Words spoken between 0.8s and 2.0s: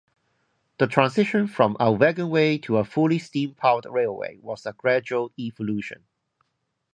transition from a